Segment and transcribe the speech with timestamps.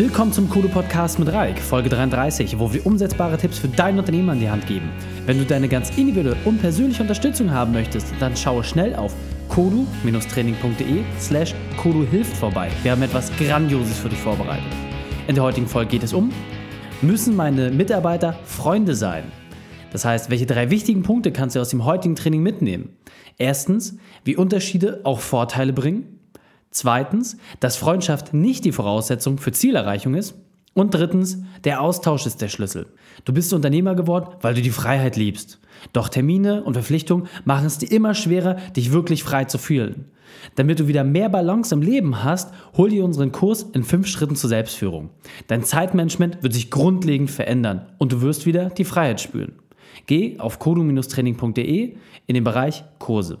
[0.00, 4.30] Willkommen zum Kodo Podcast mit Raik, Folge 33, wo wir umsetzbare Tipps für dein Unternehmen
[4.30, 4.88] an die Hand geben.
[5.26, 9.14] Wenn du deine ganz individuelle und persönliche Unterstützung haben möchtest, dann schaue schnell auf
[9.50, 12.70] kodu-training.de slash kodu hilft vorbei.
[12.82, 14.72] Wir haben etwas Grandioses für dich vorbereitet.
[15.28, 16.32] In der heutigen Folge geht es um,
[17.02, 19.24] müssen meine Mitarbeiter Freunde sein?
[19.92, 22.96] Das heißt, welche drei wichtigen Punkte kannst du aus dem heutigen Training mitnehmen?
[23.36, 26.19] Erstens, wie Unterschiede auch Vorteile bringen.
[26.70, 30.34] Zweitens, dass Freundschaft nicht die Voraussetzung für Zielerreichung ist.
[30.72, 32.86] Und drittens, der Austausch ist der Schlüssel.
[33.24, 35.58] Du bist Unternehmer geworden, weil du die Freiheit liebst.
[35.92, 40.06] Doch Termine und Verpflichtungen machen es dir immer schwerer, dich wirklich frei zu fühlen.
[40.54, 44.36] Damit du wieder mehr Balance im Leben hast, hol dir unseren Kurs in fünf Schritten
[44.36, 45.10] zur Selbstführung.
[45.48, 49.54] Dein Zeitmanagement wird sich grundlegend verändern und du wirst wieder die Freiheit spüren.
[50.06, 53.38] Geh auf kodu-training.de in den Bereich Kurse.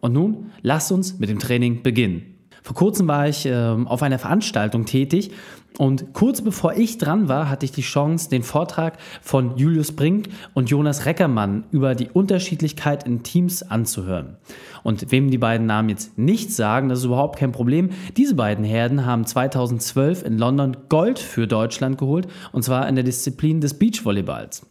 [0.00, 2.31] Und nun lass uns mit dem Training beginnen.
[2.62, 5.32] Vor kurzem war ich äh, auf einer Veranstaltung tätig
[5.78, 10.28] und kurz bevor ich dran war, hatte ich die Chance, den Vortrag von Julius Brink
[10.54, 14.36] und Jonas Reckermann über die Unterschiedlichkeit in Teams anzuhören.
[14.82, 17.90] Und wem die beiden Namen jetzt nicht sagen, das ist überhaupt kein Problem.
[18.16, 23.04] Diese beiden Herden haben 2012 in London Gold für Deutschland geholt und zwar in der
[23.04, 24.66] Disziplin des Beachvolleyballs.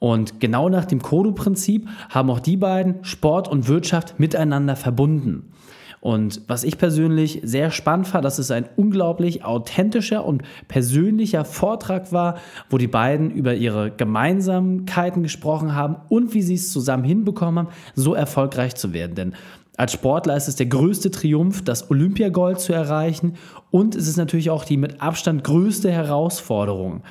[0.00, 5.52] Und genau nach dem Kodo-Prinzip haben auch die beiden Sport und Wirtschaft miteinander verbunden.
[6.04, 12.12] Und was ich persönlich sehr spannend fand, dass es ein unglaublich authentischer und persönlicher Vortrag
[12.12, 12.36] war,
[12.68, 17.74] wo die beiden über ihre Gemeinsamkeiten gesprochen haben und wie sie es zusammen hinbekommen haben,
[17.94, 19.14] so erfolgreich zu werden.
[19.14, 19.34] Denn
[19.78, 23.36] als Sportler ist es der größte Triumph, das Olympiagold zu erreichen
[23.70, 27.02] und es ist natürlich auch die mit Abstand größte Herausforderung.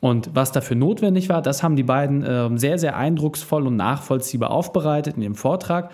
[0.00, 4.50] Und was dafür notwendig war, das haben die beiden äh, sehr, sehr eindrucksvoll und nachvollziehbar
[4.50, 5.92] aufbereitet in ihrem Vortrag.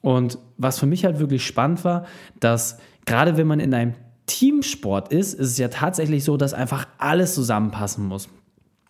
[0.00, 2.06] Und was für mich halt wirklich spannend war,
[2.40, 3.94] dass gerade wenn man in einem
[4.26, 8.28] Teamsport ist, ist es ja tatsächlich so, dass einfach alles zusammenpassen muss.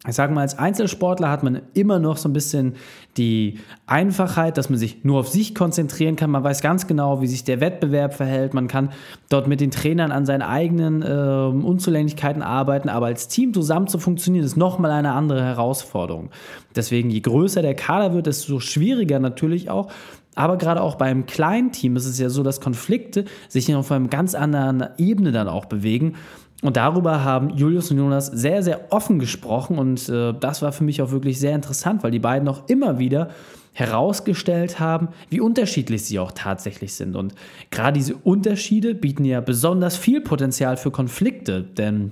[0.07, 2.77] Ich sage mal, als Einzelsportler hat man immer noch so ein bisschen
[3.17, 6.31] die Einfachheit, dass man sich nur auf sich konzentrieren kann.
[6.31, 8.55] Man weiß ganz genau, wie sich der Wettbewerb verhält.
[8.55, 8.91] Man kann
[9.29, 12.89] dort mit den Trainern an seinen eigenen äh, Unzulänglichkeiten arbeiten.
[12.89, 16.31] Aber als Team zusammen zu funktionieren, ist nochmal eine andere Herausforderung.
[16.77, 19.91] Deswegen, je größer der Kader wird, desto schwieriger natürlich auch.
[20.35, 24.09] Aber gerade auch beim kleinen Team ist es ja so, dass Konflikte sich auf einer
[24.09, 26.15] ganz anderen Ebene dann auch bewegen.
[26.63, 29.79] Und darüber haben Julius und Jonas sehr, sehr offen gesprochen.
[29.79, 32.99] Und äh, das war für mich auch wirklich sehr interessant, weil die beiden auch immer
[32.99, 33.31] wieder
[33.73, 37.15] herausgestellt haben, wie unterschiedlich sie auch tatsächlich sind.
[37.15, 37.35] Und
[37.71, 42.11] gerade diese Unterschiede bieten ja besonders viel Potenzial für Konflikte, denn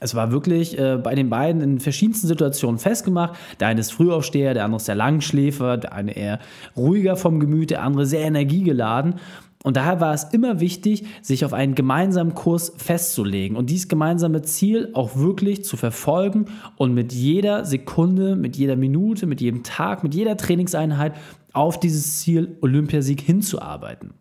[0.00, 3.38] es war wirklich äh, bei den beiden in verschiedensten Situationen festgemacht.
[3.60, 6.38] Der eine ist Frühaufsteher, der andere ist der Langschläfer, der eine eher
[6.76, 9.14] ruhiger vom Gemüt, der andere sehr energiegeladen.
[9.62, 14.42] Und daher war es immer wichtig, sich auf einen gemeinsamen Kurs festzulegen und dieses gemeinsame
[14.42, 20.02] Ziel auch wirklich zu verfolgen und mit jeder Sekunde, mit jeder Minute, mit jedem Tag,
[20.02, 21.14] mit jeder Trainingseinheit
[21.52, 24.14] auf dieses Ziel Olympiasieg hinzuarbeiten.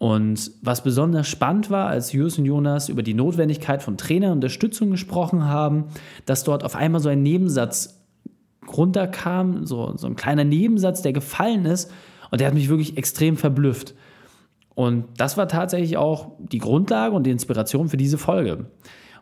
[0.00, 5.44] Und was besonders spannend war, als Jus und Jonas über die Notwendigkeit von Trainerunterstützung gesprochen
[5.44, 5.88] haben,
[6.24, 8.02] dass dort auf einmal so ein Nebensatz
[8.66, 11.92] runterkam, so, so ein kleiner Nebensatz, der gefallen ist.
[12.30, 13.94] Und der hat mich wirklich extrem verblüfft.
[14.74, 18.70] Und das war tatsächlich auch die Grundlage und die Inspiration für diese Folge.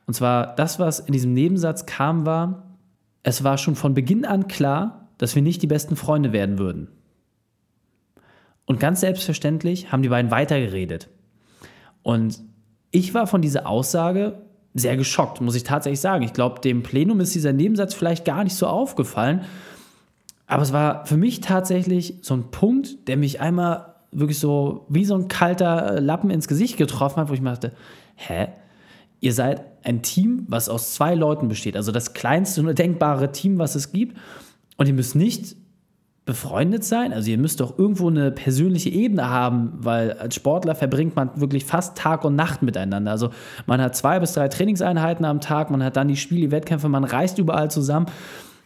[0.06, 2.76] Und zwar das, was in diesem Nebensatz kam, war,
[3.24, 6.86] es war schon von Beginn an klar, dass wir nicht die besten Freunde werden würden.
[8.68, 11.08] Und ganz selbstverständlich haben die beiden weitergeredet.
[12.02, 12.38] Und
[12.90, 14.42] ich war von dieser Aussage
[14.74, 16.22] sehr geschockt, muss ich tatsächlich sagen.
[16.22, 19.46] Ich glaube, dem Plenum ist dieser Nebensatz vielleicht gar nicht so aufgefallen.
[20.46, 25.06] Aber es war für mich tatsächlich so ein Punkt, der mich einmal wirklich so wie
[25.06, 27.72] so ein kalter Lappen ins Gesicht getroffen hat, wo ich mir dachte,
[28.16, 28.48] hä?
[29.20, 31.74] Ihr seid ein Team, was aus zwei Leuten besteht.
[31.74, 34.18] Also das kleinste nur denkbare Team, was es gibt.
[34.76, 35.56] Und ihr müsst nicht
[36.28, 37.14] befreundet sein?
[37.14, 41.64] Also ihr müsst doch irgendwo eine persönliche Ebene haben, weil als Sportler verbringt man wirklich
[41.64, 43.10] fast Tag und Nacht miteinander.
[43.10, 43.30] Also
[43.64, 46.90] man hat zwei bis drei Trainingseinheiten am Tag, man hat dann die Spiele, die Wettkämpfe,
[46.90, 48.08] man reist überall zusammen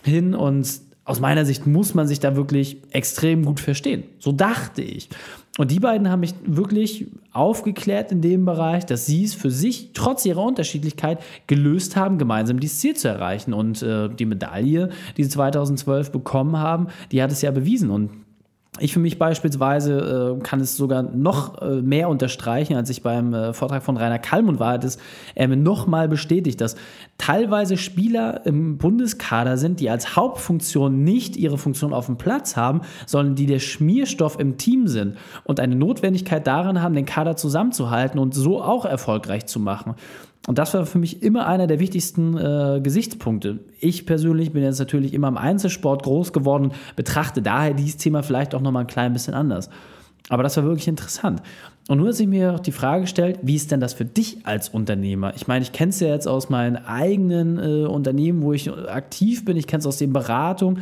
[0.03, 0.69] hin und
[1.05, 4.03] aus meiner Sicht muss man sich da wirklich extrem gut verstehen.
[4.19, 5.08] So dachte ich.
[5.59, 9.91] Und die beiden haben mich wirklich aufgeklärt in dem Bereich, dass sie es für sich
[9.93, 13.53] trotz ihrer Unterschiedlichkeit gelöst haben, gemeinsam dieses Ziel zu erreichen.
[13.53, 17.91] Und äh, die Medaille, die sie 2012 bekommen haben, die hat es ja bewiesen.
[17.91, 18.11] Und
[18.81, 23.35] ich für mich beispielsweise äh, kann es sogar noch äh, mehr unterstreichen, als ich beim
[23.35, 24.97] äh, Vortrag von Rainer Kallmund war, dass
[25.35, 26.77] er mir nochmal bestätigt, dass
[27.19, 32.81] teilweise Spieler im Bundeskader sind, die als Hauptfunktion nicht ihre Funktion auf dem Platz haben,
[33.05, 38.19] sondern die der Schmierstoff im Team sind und eine Notwendigkeit darin haben, den Kader zusammenzuhalten
[38.19, 39.97] und so auch erfolgreich zu machen.
[40.49, 43.61] Und das war für mich immer einer der wichtigsten äh, Gesichtspunkte.
[43.79, 48.55] Ich persönlich bin jetzt natürlich immer im Einzelsport groß geworden betrachte daher dieses Thema vielleicht
[48.55, 49.71] auch nochmal ein klein bisschen anders.
[50.29, 51.43] Aber das war wirklich interessant.
[51.89, 54.39] Und nun hat sich mir auch die Frage gestellt, wie ist denn das für dich
[54.44, 55.33] als Unternehmer?
[55.37, 59.44] Ich meine, ich kenne es ja jetzt aus meinen eigenen äh, Unternehmen, wo ich aktiv
[59.44, 59.56] bin.
[59.56, 60.81] Ich kenne es aus den Beratungen.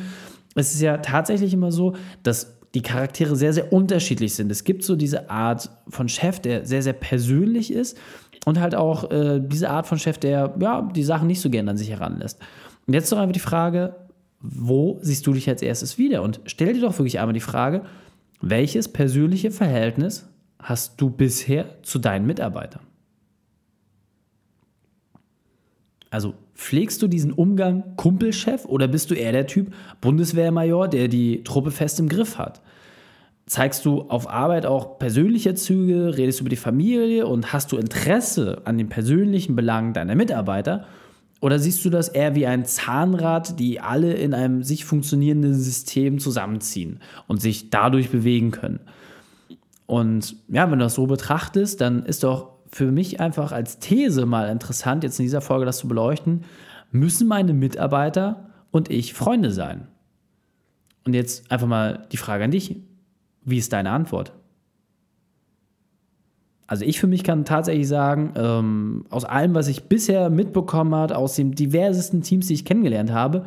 [0.55, 4.53] Es ist ja tatsächlich immer so, dass die Charaktere sehr, sehr unterschiedlich sind.
[4.53, 7.99] Es gibt so diese Art von Chef, der sehr, sehr persönlich ist
[8.47, 11.71] und halt auch äh, diese Art von Chef, der ja, die Sachen nicht so gerne
[11.71, 12.39] an sich heranlässt.
[12.87, 13.97] Und jetzt doch einfach die Frage,
[14.41, 16.23] wo siehst du dich als erstes wieder?
[16.23, 17.83] Und stell dir doch wirklich einmal die Frage,
[18.41, 20.29] welches persönliche Verhältnis
[20.59, 22.83] hast du bisher zu deinen Mitarbeitern?
[26.11, 31.45] Also pflegst du diesen Umgang Kumpelchef oder bist du eher der Typ Bundeswehrmajor, der die
[31.45, 32.61] Truppe fest im Griff hat?
[33.51, 37.79] Zeigst du auf Arbeit auch persönliche Züge, redest du über die Familie und hast du
[37.79, 40.87] Interesse an den persönlichen Belangen deiner Mitarbeiter?
[41.41, 46.21] Oder siehst du das eher wie ein Zahnrad, die alle in einem sich funktionierenden System
[46.21, 48.79] zusammenziehen und sich dadurch bewegen können?
[49.87, 54.27] Und ja, wenn du das so betrachtest, dann ist doch für mich einfach als These
[54.27, 56.45] mal interessant, jetzt in dieser Folge das zu beleuchten,
[56.93, 59.89] müssen meine Mitarbeiter und ich Freunde sein?
[61.05, 62.77] Und jetzt einfach mal die Frage an dich.
[63.43, 64.33] Wie ist deine Antwort?
[66.67, 71.17] Also ich für mich kann tatsächlich sagen, ähm, aus allem, was ich bisher mitbekommen habe,
[71.17, 73.47] aus den diversesten Teams, die ich kennengelernt habe,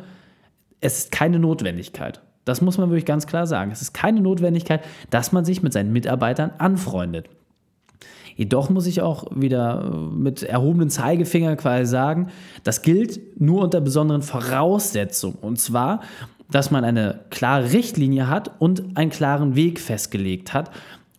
[0.80, 2.20] es ist keine Notwendigkeit.
[2.44, 3.70] Das muss man wirklich ganz klar sagen.
[3.70, 7.30] Es ist keine Notwendigkeit, dass man sich mit seinen Mitarbeitern anfreundet.
[8.36, 12.28] Jedoch muss ich auch wieder äh, mit erhobenen Zeigefinger quasi sagen,
[12.64, 15.36] das gilt nur unter besonderen Voraussetzungen.
[15.40, 16.00] Und zwar,
[16.50, 20.70] dass man eine klare Richtlinie hat und einen klaren Weg festgelegt hat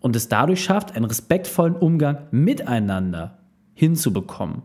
[0.01, 3.37] und es dadurch schafft, einen respektvollen Umgang miteinander
[3.73, 4.61] hinzubekommen.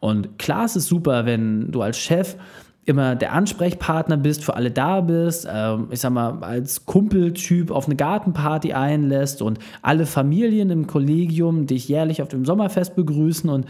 [0.00, 2.36] Und klar ist es super, wenn du als Chef
[2.84, 7.86] immer der Ansprechpartner bist, für alle da bist, äh, ich sag mal, als Kumpeltyp auf
[7.86, 13.66] eine Gartenparty einlässt und alle Familien im Kollegium dich jährlich auf dem Sommerfest begrüßen und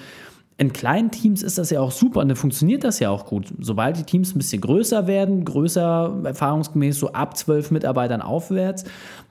[0.58, 3.52] in kleinen Teams ist das ja auch super und dann funktioniert das ja auch gut.
[3.58, 8.84] Sobald die Teams ein bisschen größer werden, größer erfahrungsgemäß so ab zwölf Mitarbeitern aufwärts,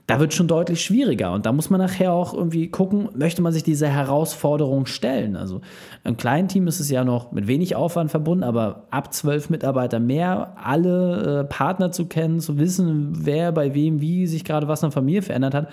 [0.07, 1.31] da wird es schon deutlich schwieriger.
[1.31, 5.37] Und da muss man nachher auch irgendwie gucken, möchte man sich dieser Herausforderung stellen.
[5.37, 5.61] Also
[6.03, 9.99] im kleinen Team ist es ja noch mit wenig Aufwand verbunden, aber ab zwölf Mitarbeiter
[9.99, 14.81] mehr, alle äh, Partner zu kennen, zu wissen, wer bei wem wie sich gerade was
[14.81, 15.69] in der Familie verändert hat,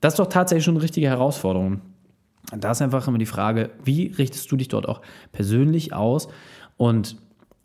[0.00, 1.80] das ist doch tatsächlich schon eine richtige Herausforderung.
[2.56, 5.02] Da ist einfach immer die Frage, wie richtest du dich dort auch
[5.32, 6.28] persönlich aus
[6.76, 7.16] und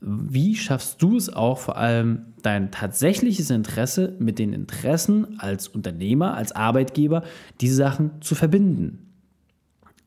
[0.01, 6.33] wie schaffst du es auch vor allem dein tatsächliches Interesse mit den Interessen als Unternehmer,
[6.33, 7.23] als Arbeitgeber,
[7.61, 9.11] diese Sachen zu verbinden?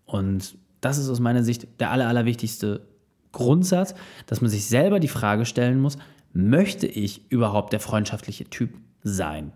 [0.05, 2.89] Und das ist aus meiner Sicht der aller, allerwichtigste
[3.31, 3.95] Grundsatz,
[4.27, 5.97] dass man sich selber die Frage stellen muss,
[6.33, 8.75] möchte ich überhaupt der freundschaftliche Typ
[9.05, 9.53] sein?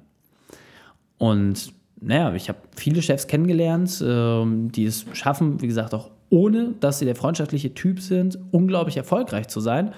[1.18, 6.74] Und naja, ich habe viele Chefs kennengelernt, ähm, die es schaffen, wie gesagt, auch ohne,
[6.80, 9.92] dass sie der freundschaftliche Typ sind, unglaublich erfolgreich zu sein.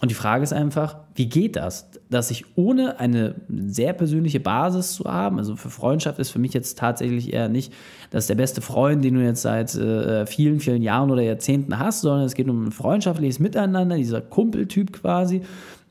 [0.00, 4.94] Und die Frage ist einfach, wie geht das, dass ich ohne eine sehr persönliche Basis
[4.94, 7.72] zu haben, also für Freundschaft ist für mich jetzt tatsächlich eher nicht,
[8.10, 12.00] dass der beste Freund, den du jetzt seit äh, vielen, vielen Jahren oder Jahrzehnten hast,
[12.00, 15.42] sondern es geht um ein freundschaftliches Miteinander, dieser Kumpeltyp quasi,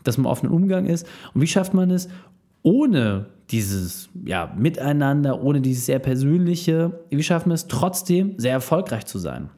[0.04, 1.08] dass man offenen Umgang ist.
[1.34, 2.10] Und wie schafft man es,
[2.64, 9.06] ohne dieses ja, Miteinander, ohne dieses sehr persönliche, wie schaffen wir es trotzdem sehr erfolgreich
[9.06, 9.50] zu sein?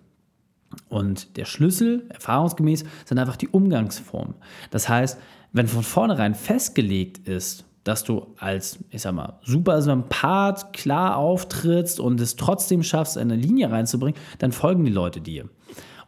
[0.89, 4.35] Und der Schlüssel, erfahrungsgemäß, sind einfach die Umgangsformen.
[4.71, 5.19] Das heißt,
[5.51, 11.99] wenn von vornherein festgelegt ist, dass du als, ich sag mal, super Sympath klar auftrittst
[11.99, 15.49] und es trotzdem schaffst, eine Linie reinzubringen, dann folgen die Leute dir.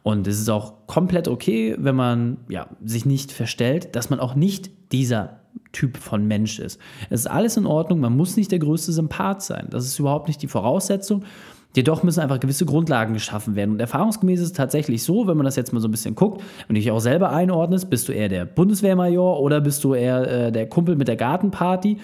[0.01, 4.35] Und es ist auch komplett okay, wenn man ja, sich nicht verstellt, dass man auch
[4.35, 6.79] nicht dieser Typ von Mensch ist.
[7.09, 9.67] Es ist alles in Ordnung, man muss nicht der größte Sympath sein.
[9.69, 11.23] Das ist überhaupt nicht die Voraussetzung.
[11.75, 13.71] Jedoch müssen einfach gewisse Grundlagen geschaffen werden.
[13.71, 16.41] Und erfahrungsgemäß ist es tatsächlich so, wenn man das jetzt mal so ein bisschen guckt
[16.69, 20.51] und dich auch selber einordnest, bist du eher der Bundeswehrmajor oder bist du eher äh,
[20.53, 21.97] der Kumpel mit der Gartenparty?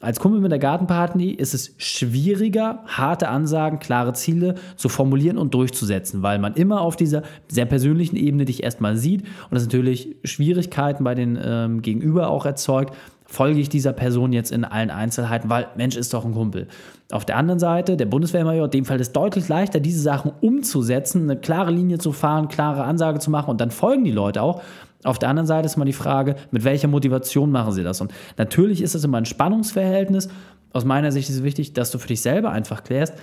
[0.00, 5.54] Als Kumpel mit der Gartenparty ist es schwieriger, harte Ansagen, klare Ziele zu formulieren und
[5.54, 10.14] durchzusetzen, weil man immer auf dieser sehr persönlichen Ebene dich erstmal sieht und das natürlich
[10.22, 12.94] Schwierigkeiten bei den ähm, Gegenüber auch erzeugt,
[13.26, 16.68] folge ich dieser Person jetzt in allen Einzelheiten, weil Mensch ist doch ein Kumpel.
[17.10, 21.40] Auf der anderen Seite, der Bundeswehrmajor, dem fällt es deutlich leichter, diese Sachen umzusetzen, eine
[21.40, 24.62] klare Linie zu fahren, klare Ansage zu machen und dann folgen die Leute auch.
[25.04, 28.00] Auf der anderen Seite ist mal die Frage, mit welcher Motivation machen sie das?
[28.00, 30.28] Und natürlich ist es immer ein Spannungsverhältnis
[30.72, 33.14] aus meiner Sicht ist es wichtig, dass du für dich selber einfach klärst,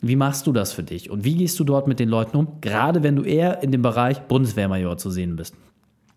[0.00, 2.60] wie machst du das für dich und wie gehst du dort mit den Leuten um,
[2.60, 5.54] gerade wenn du eher in dem Bereich Bundeswehrmajor zu sehen bist.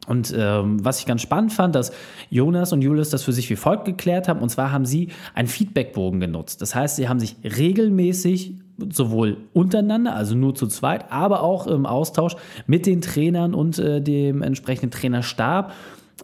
[0.08, 1.92] Und ähm, was ich ganz spannend fand, dass
[2.30, 4.40] Jonas und Julius das für sich wie folgt geklärt haben.
[4.40, 6.62] Und zwar haben sie einen Feedbackbogen genutzt.
[6.62, 8.56] Das heißt, sie haben sich regelmäßig
[8.92, 12.36] sowohl untereinander, also nur zu zweit, aber auch im Austausch
[12.68, 15.74] mit den Trainern und äh, dem entsprechenden Trainerstab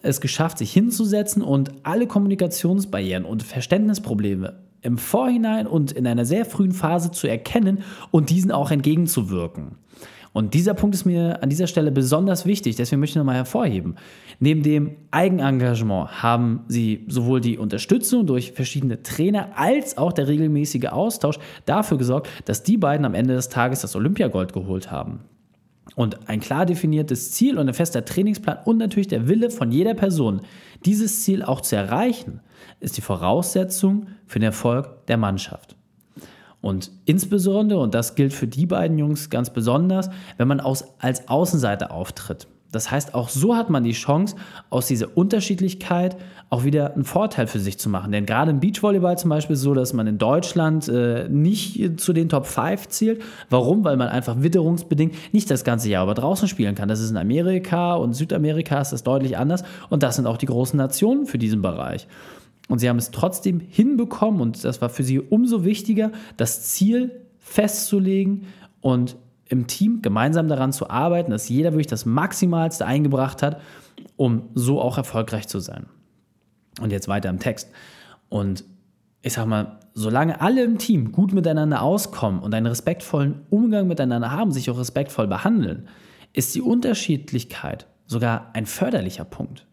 [0.02, 6.46] es geschafft, sich hinzusetzen und alle Kommunikationsbarrieren und Verständnisprobleme im Vorhinein und in einer sehr
[6.46, 7.80] frühen Phase zu erkennen
[8.12, 9.78] und diesen auch entgegenzuwirken.
[10.34, 13.96] Und dieser Punkt ist mir an dieser Stelle besonders wichtig, deswegen möchte ich nochmal hervorheben.
[14.40, 20.86] Neben dem Eigenengagement haben sie sowohl die Unterstützung durch verschiedene Trainer als auch der regelmäßige
[20.86, 25.20] Austausch dafür gesorgt, dass die beiden am Ende des Tages das Olympiagold geholt haben.
[25.96, 29.94] Und ein klar definiertes Ziel und ein fester Trainingsplan und natürlich der Wille von jeder
[29.94, 30.42] Person,
[30.86, 32.42] dieses Ziel auch zu erreichen,
[32.80, 35.76] ist die Voraussetzung für den Erfolg der Mannschaft.
[36.62, 41.28] Und insbesondere, und das gilt für die beiden Jungs ganz besonders, wenn man aus, als
[41.28, 42.48] Außenseiter auftritt.
[42.74, 44.36] Das heißt, auch so hat man die Chance,
[44.70, 46.18] aus dieser Unterschiedlichkeit
[46.50, 48.12] auch wieder einen Vorteil für sich zu machen.
[48.12, 52.00] Denn gerade im Beachvolleyball zum Beispiel ist es so, dass man in Deutschland äh, nicht
[52.02, 53.22] zu den Top 5 zielt.
[53.50, 53.84] Warum?
[53.84, 56.90] Weil man einfach witterungsbedingt nicht das ganze Jahr aber draußen spielen kann.
[56.90, 59.64] Das ist in Amerika und Südamerika ist das deutlich anders.
[59.90, 62.08] Und das sind auch die großen Nationen für diesen Bereich.
[62.70, 67.12] Und sie haben es trotzdem hinbekommen und das war für sie umso wichtiger, das Ziel
[67.38, 68.48] festzulegen
[68.82, 69.16] und
[69.54, 73.62] im Team gemeinsam daran zu arbeiten, dass jeder wirklich das Maximalste eingebracht hat,
[74.18, 75.86] um so auch erfolgreich zu sein.
[76.82, 77.72] Und jetzt weiter im Text.
[78.30, 78.66] Und
[79.22, 84.32] ich sag mal, solange alle im Team gut miteinander auskommen und einen respektvollen Umgang miteinander
[84.32, 85.88] haben, sich auch respektvoll behandeln,
[86.34, 89.68] ist die Unterschiedlichkeit sogar ein förderlicher Punkt.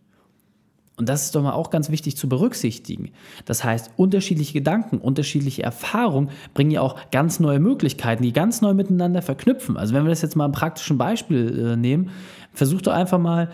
[1.01, 3.13] Und das ist doch mal auch ganz wichtig zu berücksichtigen.
[3.47, 8.75] Das heißt, unterschiedliche Gedanken, unterschiedliche Erfahrungen bringen ja auch ganz neue Möglichkeiten, die ganz neu
[8.75, 9.79] miteinander verknüpfen.
[9.79, 12.11] Also wenn wir das jetzt mal im praktischen Beispiel äh, nehmen,
[12.53, 13.49] versucht doch einfach mal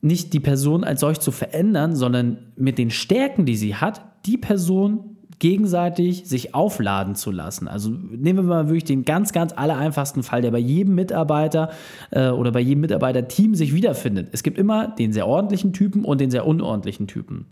[0.00, 4.38] nicht die Person als solch zu verändern, sondern mit den Stärken, die sie hat, die
[4.38, 7.68] Person gegenseitig sich aufladen zu lassen.
[7.68, 11.70] Also nehmen wir mal wirklich den ganz, ganz allereinfachsten Fall, der bei jedem Mitarbeiter
[12.10, 14.28] äh, oder bei jedem Mitarbeiterteam sich wiederfindet.
[14.32, 17.46] Es gibt immer den sehr ordentlichen Typen und den sehr unordentlichen Typen.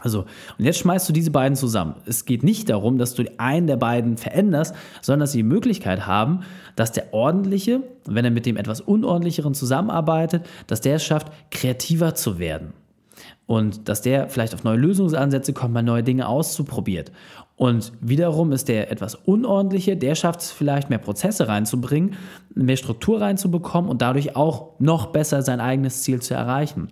[0.00, 0.26] Also,
[0.58, 1.96] und jetzt schmeißt du diese beiden zusammen.
[2.06, 4.72] Es geht nicht darum, dass du einen der beiden veränderst,
[5.02, 6.40] sondern dass sie die Möglichkeit haben,
[6.76, 12.14] dass der Ordentliche, wenn er mit dem etwas Unordentlicheren zusammenarbeitet, dass der es schafft, kreativer
[12.14, 12.74] zu werden
[13.48, 17.10] und dass der vielleicht auf neue Lösungsansätze kommt, mal neue Dinge auszuprobiert.
[17.56, 22.14] Und wiederum ist der etwas Unordentliche, der schafft es vielleicht mehr Prozesse reinzubringen,
[22.54, 26.88] mehr Struktur reinzubekommen und dadurch auch noch besser sein eigenes Ziel zu erreichen.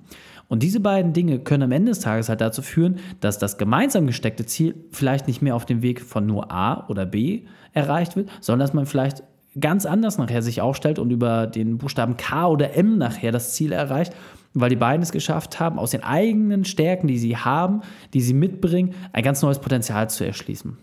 [0.49, 4.07] Und diese beiden Dinge können am Ende des Tages halt dazu führen, dass das gemeinsam
[4.07, 7.43] gesteckte Ziel vielleicht nicht mehr auf dem Weg von nur A oder B
[7.75, 9.25] erreicht wird, sondern dass man vielleicht
[9.61, 13.73] ganz anders nachher sich aufstellt und über den Buchstaben K oder M nachher das Ziel
[13.73, 14.15] erreicht
[14.61, 17.83] weil die beiden es geschafft haben, aus den eigenen Stärken, die sie haben,
[18.15, 20.79] die sie mitbringen, ein ganz neues Potenzial zu erschließen.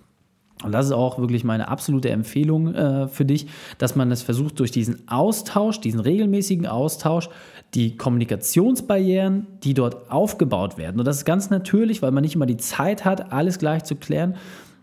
[0.63, 3.47] Und das ist auch wirklich meine absolute Empfehlung äh, für dich,
[3.79, 7.29] dass man es versucht, durch diesen Austausch, diesen regelmäßigen Austausch,
[7.73, 10.99] die Kommunikationsbarrieren, die dort aufgebaut werden.
[10.99, 13.95] Und das ist ganz natürlich, weil man nicht immer die Zeit hat, alles gleich zu
[13.95, 14.35] klären,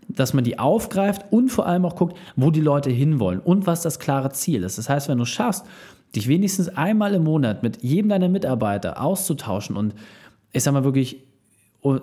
[0.09, 3.81] dass man die aufgreift und vor allem auch guckt, wo die Leute hinwollen und was
[3.81, 4.77] das klare Ziel ist.
[4.77, 5.65] Das heißt, wenn du es schaffst,
[6.15, 9.93] dich wenigstens einmal im Monat mit jedem deiner Mitarbeiter auszutauschen und
[10.51, 11.23] ich sag mal wirklich,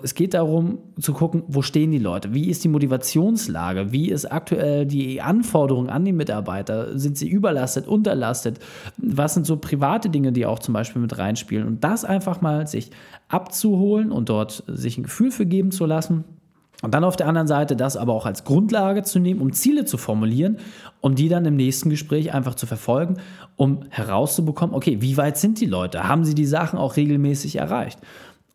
[0.03, 4.29] es geht darum zu gucken, wo stehen die Leute, wie ist die Motivationslage, wie ist
[4.29, 8.59] aktuell die Anforderung an die Mitarbeiter, sind sie überlastet, unterlastet,
[8.97, 11.65] was sind so private Dinge, die auch zum Beispiel mit reinspielen?
[11.65, 12.91] Und das einfach mal sich
[13.29, 16.25] abzuholen und dort sich ein Gefühl für geben zu lassen
[16.81, 19.85] und dann auf der anderen Seite das aber auch als Grundlage zu nehmen, um Ziele
[19.85, 20.57] zu formulieren,
[21.01, 23.17] um die dann im nächsten Gespräch einfach zu verfolgen,
[23.57, 26.07] um herauszubekommen, okay, wie weit sind die Leute?
[26.07, 27.99] Haben sie die Sachen auch regelmäßig erreicht?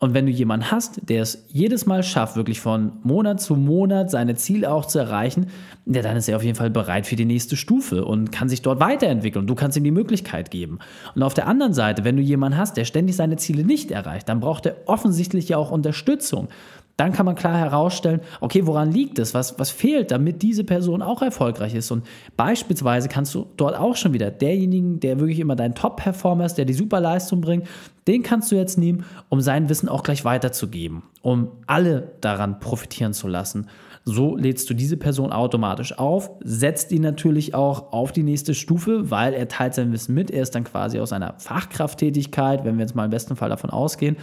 [0.04, 4.10] Und wenn du jemanden hast, der es jedes Mal schafft, wirklich von Monat zu Monat
[4.10, 5.46] seine Ziele auch zu erreichen,
[5.86, 8.60] ja, dann ist er auf jeden Fall bereit für die nächste Stufe und kann sich
[8.60, 9.46] dort weiterentwickeln.
[9.46, 10.78] Du kannst ihm die Möglichkeit geben.
[11.14, 14.28] Und auf der anderen Seite, wenn du jemanden hast, der ständig seine Ziele nicht erreicht,
[14.28, 16.48] dann braucht er offensichtlich ja auch Unterstützung.
[16.96, 19.34] Dann kann man klar herausstellen, okay, woran liegt es?
[19.34, 21.90] Was, was fehlt, damit diese Person auch erfolgreich ist?
[21.90, 26.54] Und beispielsweise kannst du dort auch schon wieder derjenigen, der wirklich immer dein Top-Performer ist,
[26.54, 27.66] der die super Leistung bringt,
[28.06, 33.12] den kannst du jetzt nehmen, um sein Wissen auch gleich weiterzugeben, um alle daran profitieren
[33.12, 33.66] zu lassen.
[34.04, 39.10] So lädst du diese Person automatisch auf, setzt ihn natürlich auch auf die nächste Stufe,
[39.10, 40.30] weil er teilt sein Wissen mit.
[40.30, 43.70] Er ist dann quasi aus einer Fachkrafttätigkeit, wenn wir jetzt mal im besten Fall davon
[43.70, 44.16] ausgehen,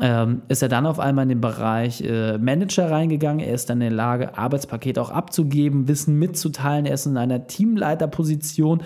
[0.00, 3.44] ähm, ist er dann auf einmal in den Bereich äh, Manager reingegangen.
[3.44, 6.86] Er ist dann in der Lage, Arbeitspakete auch abzugeben, Wissen mitzuteilen.
[6.86, 8.82] Er ist in einer Teamleiterposition.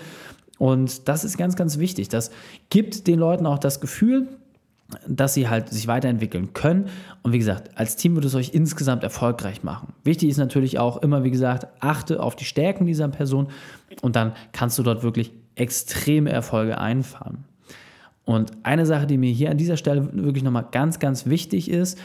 [0.57, 2.09] Und das ist ganz, ganz wichtig.
[2.09, 2.31] Das
[2.69, 4.27] gibt den Leuten auch das Gefühl,
[5.07, 6.89] dass sie halt sich weiterentwickeln können.
[7.21, 9.93] Und wie gesagt, als Team wird es euch insgesamt erfolgreich machen.
[10.03, 13.49] Wichtig ist natürlich auch immer, wie gesagt, achte auf die Stärken dieser Person
[14.01, 17.45] und dann kannst du dort wirklich extreme Erfolge einfahren.
[18.29, 21.97] Und eine Sache, die mir hier an dieser Stelle wirklich nochmal ganz, ganz wichtig ist,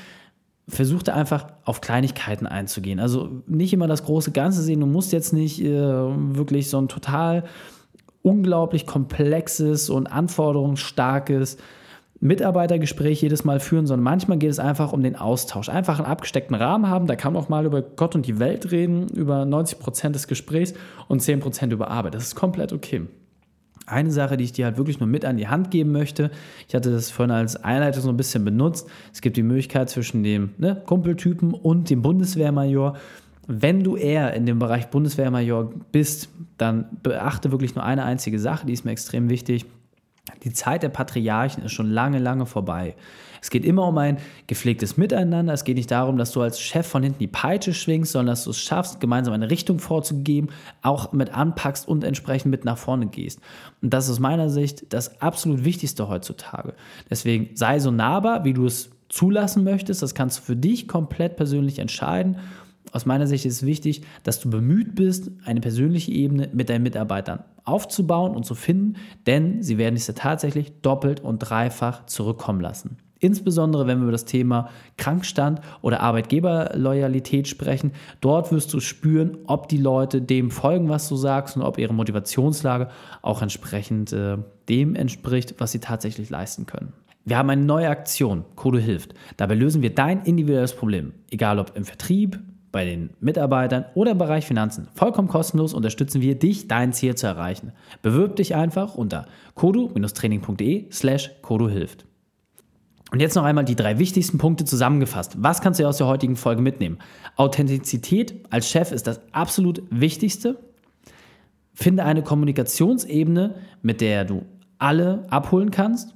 [0.66, 2.99] versuchte einfach auf Kleinigkeiten einzugehen.
[2.99, 4.81] Also nicht immer das große Ganze sehen.
[4.81, 7.45] Du musst jetzt nicht äh, wirklich so ein total
[8.23, 11.59] unglaublich komplexes und anforderungsstarkes
[12.21, 15.69] Mitarbeitergespräch jedes Mal führen, sondern manchmal geht es einfach um den Austausch.
[15.69, 18.71] Einfach einen abgesteckten Rahmen haben, da kann man auch mal über Gott und die Welt
[18.71, 20.73] reden, über 90 Prozent des Gesprächs
[21.07, 22.14] und 10 Prozent über Arbeit.
[22.14, 23.02] Das ist komplett okay.
[23.87, 26.31] Eine Sache, die ich dir halt wirklich nur mit an die Hand geben möchte,
[26.69, 28.88] ich hatte das vorhin als Einleitung so ein bisschen benutzt.
[29.12, 32.97] Es gibt die Möglichkeit zwischen dem ne, Kumpeltypen und dem Bundeswehrmajor.
[33.47, 38.67] Wenn du eher in dem Bereich Bundeswehrmajor bist, dann beachte wirklich nur eine einzige Sache,
[38.67, 39.67] die ist mir extrem wichtig.
[40.45, 42.95] Die Zeit der Patriarchen ist schon lange, lange vorbei.
[43.45, 45.53] Es geht immer um ein gepflegtes Miteinander.
[45.53, 48.45] Es geht nicht darum, dass du als Chef von hinten die Peitsche schwingst, sondern dass
[48.45, 50.49] du es schaffst, gemeinsam eine Richtung vorzugeben,
[50.81, 53.41] auch mit anpackst und entsprechend mit nach vorne gehst.
[53.83, 56.73] Und das ist aus meiner Sicht das absolut Wichtigste heutzutage.
[57.11, 60.01] Deswegen sei so nahbar, wie du es zulassen möchtest.
[60.01, 62.39] Das kannst du für dich komplett persönlich entscheiden.
[62.93, 66.83] Aus meiner Sicht ist es wichtig, dass du bemüht bist, eine persönliche Ebene mit deinen
[66.83, 68.97] Mitarbeitern aufzubauen und zu finden,
[69.27, 73.04] denn sie werden dich tatsächlich doppelt und dreifach zurückkommen lassen.
[73.25, 77.93] Insbesondere wenn wir über das Thema Krankstand oder Arbeitgeberloyalität sprechen.
[78.21, 81.95] Dort wirst du spüren, ob die Leute dem folgen, was du sagst und ob ihre
[81.95, 82.88] Motivationslage
[83.23, 84.37] auch entsprechend äh,
[84.69, 86.93] dem entspricht, was sie tatsächlich leisten können.
[87.25, 89.14] Wir haben eine neue Aktion, Kodo hilft.
[89.38, 92.38] Dabei lösen wir dein individuelles Problem, egal ob im Vertrieb,
[92.73, 94.88] bei den Mitarbeitern oder im Bereich Finanzen.
[94.93, 97.73] Vollkommen kostenlos unterstützen wir dich, dein Ziel zu erreichen.
[98.02, 102.04] Bewirb dich einfach unter kodu-training.de slash koduhilft.
[103.11, 105.37] Und jetzt noch einmal die drei wichtigsten Punkte zusammengefasst.
[105.39, 106.99] Was kannst du aus der heutigen Folge mitnehmen?
[107.37, 110.59] Authentizität als Chef ist das absolut Wichtigste.
[111.75, 114.43] Finde eine Kommunikationsebene, mit der du
[114.79, 116.14] alle abholen kannst.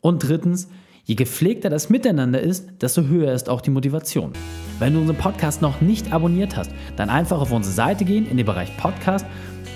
[0.00, 0.68] Und drittens,
[1.04, 4.32] je gepflegter das Miteinander ist, desto höher ist auch die Motivation.
[4.78, 8.36] Wenn du unseren Podcast noch nicht abonniert hast, dann einfach auf unsere Seite gehen in
[8.36, 9.26] den Bereich Podcast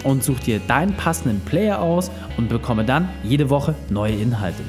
[0.05, 4.63] und such dir deinen passenden Player aus und bekomme dann jede Woche neue Inhalte.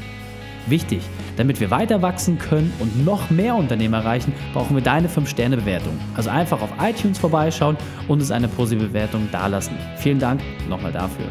[0.67, 1.01] Wichtig,
[1.37, 5.97] damit wir weiter wachsen können und noch mehr Unternehmen erreichen, brauchen wir deine 5-Sterne-Bewertung.
[6.15, 7.77] Also einfach auf iTunes vorbeischauen
[8.07, 9.77] und uns eine positive Bewertung dalassen.
[9.97, 11.25] Vielen Dank nochmal dafür.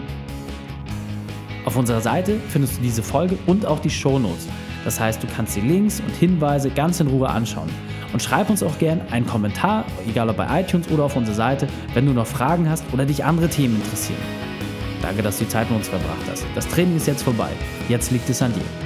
[1.66, 4.46] Auf unserer Seite findest du diese Folge und auch die Shownotes.
[4.84, 7.68] Das heißt, du kannst die Links und Hinweise ganz in Ruhe anschauen.
[8.12, 11.66] Und schreib uns auch gern einen Kommentar, egal ob bei iTunes oder auf unserer Seite,
[11.92, 14.20] wenn du noch Fragen hast oder dich andere Themen interessieren.
[15.02, 16.46] Danke, dass du die Zeit mit uns verbracht hast.
[16.54, 17.50] Das Training ist jetzt vorbei.
[17.88, 18.85] Jetzt liegt es an dir.